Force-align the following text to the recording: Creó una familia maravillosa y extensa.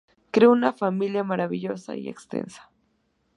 Creó 0.31 0.49
una 0.51 0.73
familia 0.73 1.23
maravillosa 1.23 1.95
y 1.95 2.09
extensa. 2.09 2.71